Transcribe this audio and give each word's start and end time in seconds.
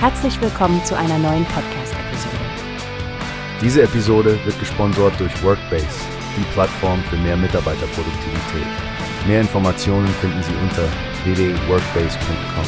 Herzlich 0.00 0.40
willkommen 0.40 0.84
zu 0.84 0.96
einer 0.96 1.18
neuen 1.18 1.44
Podcast-Episode. 1.46 2.36
Diese 3.60 3.82
Episode 3.82 4.38
wird 4.44 4.56
gesponsert 4.60 5.18
durch 5.18 5.42
Workbase, 5.42 5.88
die 6.36 6.44
Plattform 6.52 7.02
für 7.10 7.16
mehr 7.16 7.36
Mitarbeiterproduktivität. 7.36 8.68
Mehr 9.26 9.40
Informationen 9.40 10.06
finden 10.20 10.40
Sie 10.44 10.52
unter 10.62 10.84
www.workbase.com. 11.24 12.64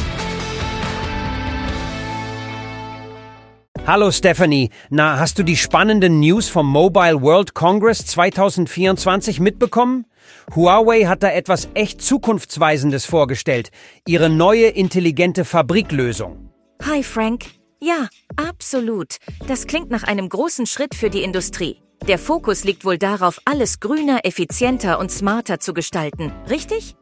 Hallo 3.87 4.11
Stephanie, 4.11 4.69
na, 4.89 5.17
hast 5.17 5.39
du 5.39 5.43
die 5.43 5.55
spannenden 5.55 6.19
News 6.19 6.49
vom 6.49 6.67
Mobile 6.67 7.21
World 7.21 7.53
Congress 7.53 8.05
2024 8.07 9.39
mitbekommen? 9.39 10.05
Huawei 10.53 11.05
hat 11.05 11.23
da 11.23 11.31
etwas 11.31 11.69
echt 11.75 12.01
Zukunftsweisendes 12.01 13.05
vorgestellt, 13.05 13.71
ihre 14.05 14.29
neue 14.29 14.67
intelligente 14.67 15.45
Fabriklösung. 15.45 16.50
Hi 16.83 17.03
Frank. 17.03 17.45
Ja, 17.79 18.09
absolut. 18.37 19.17
Das 19.47 19.67
klingt 19.67 19.91
nach 19.91 20.03
einem 20.03 20.27
großen 20.27 20.65
Schritt 20.65 20.95
für 20.95 21.09
die 21.09 21.21
Industrie. 21.21 21.81
Der 22.07 22.17
Fokus 22.17 22.63
liegt 22.63 22.85
wohl 22.85 22.97
darauf, 22.97 23.39
alles 23.45 23.79
grüner, 23.79 24.21
effizienter 24.23 24.97
und 24.99 25.11
smarter 25.11 25.59
zu 25.59 25.73
gestalten, 25.73 26.31
richtig? 26.49 26.95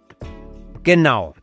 Genau. 0.84 1.34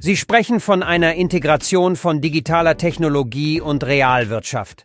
Sie 0.00 0.16
sprechen 0.16 0.58
von 0.58 0.82
einer 0.82 1.14
Integration 1.14 1.96
von 1.96 2.22
digitaler 2.22 2.78
Technologie 2.78 3.60
und 3.60 3.84
Realwirtschaft. 3.84 4.84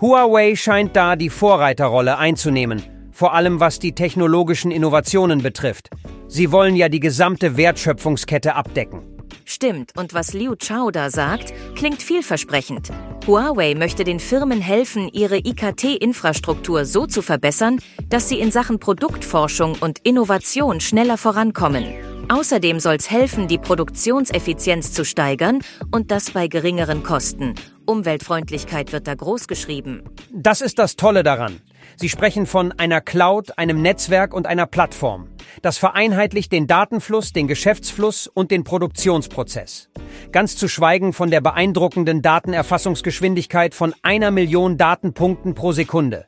Huawei 0.00 0.56
scheint 0.56 0.96
da 0.96 1.14
die 1.14 1.30
Vorreiterrolle 1.30 2.18
einzunehmen, 2.18 2.82
vor 3.12 3.34
allem 3.34 3.60
was 3.60 3.78
die 3.78 3.94
technologischen 3.94 4.72
Innovationen 4.72 5.42
betrifft. 5.42 5.90
Sie 6.26 6.50
wollen 6.50 6.74
ja 6.74 6.88
die 6.88 7.00
gesamte 7.00 7.56
Wertschöpfungskette 7.56 8.54
abdecken. 8.54 9.17
Stimmt, 9.50 9.92
und 9.96 10.12
was 10.12 10.34
Liu 10.34 10.56
Chao 10.56 10.90
da 10.90 11.08
sagt, 11.08 11.54
klingt 11.74 12.02
vielversprechend. 12.02 12.90
Huawei 13.26 13.74
möchte 13.74 14.04
den 14.04 14.20
Firmen 14.20 14.60
helfen, 14.60 15.08
ihre 15.10 15.38
IKT-Infrastruktur 15.38 16.84
so 16.84 17.06
zu 17.06 17.22
verbessern, 17.22 17.78
dass 18.10 18.28
sie 18.28 18.40
in 18.40 18.50
Sachen 18.50 18.78
Produktforschung 18.78 19.78
und 19.80 20.00
Innovation 20.00 20.80
schneller 20.80 21.16
vorankommen. 21.16 21.86
Außerdem 22.28 22.78
soll 22.78 22.96
es 22.96 23.10
helfen, 23.10 23.48
die 23.48 23.56
Produktionseffizienz 23.56 24.92
zu 24.92 25.06
steigern 25.06 25.60
und 25.92 26.10
das 26.10 26.32
bei 26.32 26.46
geringeren 26.48 27.02
Kosten. 27.02 27.54
Umweltfreundlichkeit 27.86 28.92
wird 28.92 29.06
da 29.06 29.14
groß 29.14 29.48
geschrieben. 29.48 30.02
Das 30.30 30.60
ist 30.60 30.78
das 30.78 30.96
Tolle 30.96 31.22
daran. 31.22 31.58
Sie 31.96 32.10
sprechen 32.10 32.44
von 32.44 32.72
einer 32.72 33.00
Cloud, 33.00 33.56
einem 33.56 33.80
Netzwerk 33.80 34.34
und 34.34 34.46
einer 34.46 34.66
Plattform. 34.66 35.30
Das 35.62 35.78
vereinheitlicht 35.78 36.52
den 36.52 36.66
Datenfluss, 36.66 37.32
den 37.32 37.48
Geschäftsfluss 37.48 38.26
und 38.26 38.50
den 38.50 38.64
Produktionsprozess. 38.64 39.90
Ganz 40.32 40.56
zu 40.56 40.68
schweigen 40.68 41.12
von 41.12 41.30
der 41.30 41.40
beeindruckenden 41.40 42.22
Datenerfassungsgeschwindigkeit 42.22 43.74
von 43.74 43.94
einer 44.02 44.30
Million 44.30 44.76
Datenpunkten 44.76 45.54
pro 45.54 45.72
Sekunde. 45.72 46.26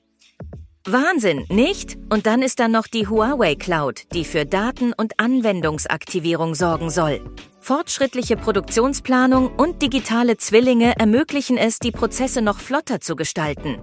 Wahnsinn, 0.86 1.44
nicht? 1.50 1.98
Und 2.08 2.26
dann 2.26 2.40
ist 2.40 2.58
da 2.58 2.66
noch 2.66 2.86
die 2.86 3.06
Huawei 3.06 3.54
Cloud, 3.54 4.06
die 4.14 4.24
für 4.24 4.46
Daten- 4.46 4.94
und 4.94 5.20
Anwendungsaktivierung 5.20 6.54
sorgen 6.54 6.88
soll. 6.88 7.20
Fortschrittliche 7.60 8.38
Produktionsplanung 8.38 9.54
und 9.54 9.82
digitale 9.82 10.38
Zwillinge 10.38 10.94
ermöglichen 10.98 11.58
es, 11.58 11.78
die 11.78 11.90
Prozesse 11.92 12.40
noch 12.40 12.58
flotter 12.58 13.00
zu 13.00 13.14
gestalten. 13.14 13.76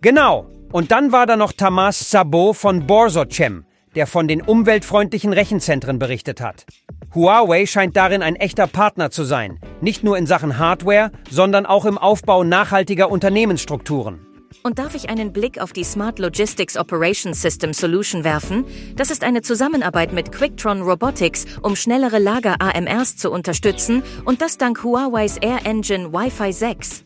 Genau. 0.00 0.50
Und 0.72 0.90
dann 0.90 1.12
war 1.12 1.26
da 1.26 1.36
noch 1.36 1.52
Tamas 1.52 2.10
Sabo 2.10 2.52
von 2.54 2.86
Borsocem, 2.86 3.64
der 3.94 4.06
von 4.06 4.28
den 4.28 4.42
umweltfreundlichen 4.42 5.32
Rechenzentren 5.32 5.98
berichtet 5.98 6.40
hat. 6.40 6.66
Huawei 7.14 7.66
scheint 7.66 7.96
darin 7.96 8.22
ein 8.22 8.36
echter 8.36 8.66
Partner 8.66 9.10
zu 9.10 9.24
sein, 9.24 9.58
nicht 9.80 10.02
nur 10.02 10.16
in 10.16 10.26
Sachen 10.26 10.58
Hardware, 10.58 11.10
sondern 11.30 11.66
auch 11.66 11.84
im 11.84 11.98
Aufbau 11.98 12.44
nachhaltiger 12.44 13.10
Unternehmensstrukturen. 13.10 14.26
Und 14.62 14.78
darf 14.78 14.94
ich 14.94 15.08
einen 15.08 15.32
Blick 15.32 15.60
auf 15.60 15.72
die 15.72 15.84
Smart 15.84 16.18
Logistics 16.18 16.76
Operations 16.76 17.42
System 17.42 17.72
Solution 17.72 18.22
werfen? 18.22 18.64
Das 18.96 19.10
ist 19.10 19.24
eine 19.24 19.42
Zusammenarbeit 19.42 20.12
mit 20.12 20.30
Quicktron 20.30 20.82
Robotics, 20.82 21.46
um 21.62 21.74
schnellere 21.74 22.18
Lager-AMRs 22.18 23.16
zu 23.16 23.30
unterstützen 23.30 24.02
und 24.24 24.40
das 24.40 24.58
dank 24.58 24.84
Huawei's 24.84 25.38
Air 25.38 25.66
Engine 25.66 26.12
Wi-Fi 26.12 26.52
6. 26.52 27.04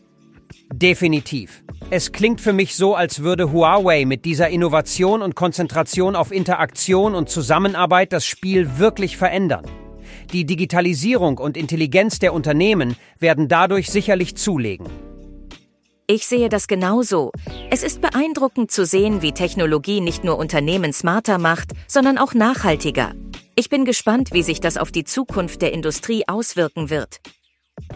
Definitiv. 0.71 1.63
Es 1.89 2.11
klingt 2.11 2.41
für 2.41 2.53
mich 2.53 2.75
so, 2.75 2.95
als 2.95 3.23
würde 3.23 3.51
Huawei 3.51 4.05
mit 4.05 4.25
dieser 4.25 4.49
Innovation 4.49 5.21
und 5.21 5.35
Konzentration 5.35 6.15
auf 6.15 6.31
Interaktion 6.31 7.15
und 7.15 7.29
Zusammenarbeit 7.29 8.11
das 8.13 8.25
Spiel 8.25 8.77
wirklich 8.77 9.17
verändern. 9.17 9.65
Die 10.33 10.45
Digitalisierung 10.45 11.37
und 11.37 11.55
Intelligenz 11.55 12.19
der 12.19 12.33
Unternehmen 12.33 12.97
werden 13.19 13.47
dadurch 13.47 13.89
sicherlich 13.89 14.35
zulegen. 14.35 14.87
Ich 16.09 16.25
sehe 16.25 16.47
das 16.47 16.67
genauso. 16.67 17.31
Es 17.69 17.83
ist 17.83 17.99
beeindruckend 17.99 18.71
zu 18.71 18.85
sehen, 18.85 19.21
wie 19.21 19.33
Technologie 19.33 19.99
nicht 19.99 20.23
nur 20.23 20.37
Unternehmen 20.37 20.93
smarter 20.93 21.37
macht, 21.37 21.71
sondern 21.87 22.17
auch 22.17 22.33
nachhaltiger. 22.33 23.13
Ich 23.55 23.69
bin 23.69 23.85
gespannt, 23.85 24.29
wie 24.31 24.43
sich 24.43 24.61
das 24.61 24.77
auf 24.77 24.91
die 24.91 25.03
Zukunft 25.03 25.61
der 25.61 25.73
Industrie 25.73 26.23
auswirken 26.27 26.89
wird. 26.89 27.19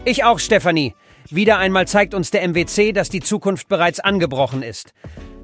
Ich 0.04 0.24
auch, 0.24 0.38
Stefanie. 0.38 0.94
Wieder 1.30 1.58
einmal 1.58 1.86
zeigt 1.86 2.14
uns 2.14 2.30
der 2.30 2.46
MWC, 2.46 2.92
dass 2.92 3.08
die 3.08 3.20
Zukunft 3.20 3.68
bereits 3.68 4.00
angebrochen 4.00 4.62
ist. 4.62 4.92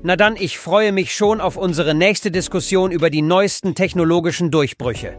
Na 0.02 0.16
dann, 0.16 0.36
ich 0.36 0.58
freue 0.58 0.92
mich 0.92 1.14
schon 1.14 1.40
auf 1.40 1.56
unsere 1.56 1.94
nächste 1.94 2.30
Diskussion 2.30 2.92
über 2.92 3.10
die 3.10 3.22
neuesten 3.22 3.74
technologischen 3.74 4.50
Durchbrüche. 4.50 5.18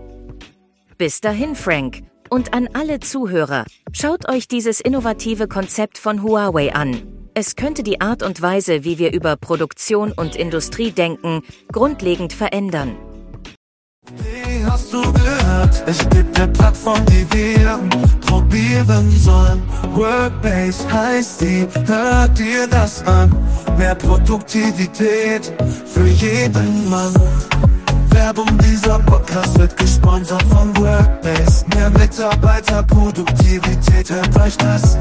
Bis 0.98 1.22
dahin, 1.22 1.56
Frank. 1.56 2.04
Und 2.30 2.54
an 2.54 2.70
alle 2.74 3.00
Zuhörer, 3.00 3.66
schaut 3.92 4.30
euch 4.30 4.48
dieses 4.48 4.80
innovative 4.80 5.48
Konzept 5.48 5.98
von 5.98 6.24
Huawei 6.24 6.74
an. 6.74 7.02
Es 7.34 7.56
könnte 7.56 7.84
die 7.84 8.02
Art 8.02 8.22
und 8.22 8.42
Weise, 8.42 8.84
wie 8.84 9.00
wir 9.00 9.14
über 9.14 9.36
Produktion 9.36 10.12
und 10.12 10.36
Industrie 10.36 10.92
denken, 10.92 11.42
grundlegend 11.72 12.34
verändern. 12.34 12.96
Wie 14.18 14.66
hast 14.66 14.94
du? 14.94 15.19
Es 15.90 16.08
gibt 16.10 16.40
eine 16.40 16.48
Plattform, 16.50 17.04
die 17.08 17.26
wir 17.34 17.80
probieren 18.22 19.10
sollen. 19.10 19.64
Workbase 19.96 20.88
heißt 20.94 21.42
die, 21.42 21.68
hört 21.88 22.38
dir 22.38 22.68
das 22.68 23.04
an. 23.08 23.36
Mehr 23.76 23.96
Produktivität 23.96 25.52
für 25.88 26.06
jeden 26.06 26.88
Mann. 26.92 27.12
Werbung 28.12 28.56
dieser 28.60 29.00
Podcast 29.00 29.58
wird 29.58 29.76
gesponsert 29.78 30.44
von 30.44 30.78
Workbase. 30.78 31.66
Mehr 31.74 31.90
Mitarbeiterproduktivität, 31.90 34.12
hört 34.12 34.40
euch 34.42 34.58
das 34.58 34.96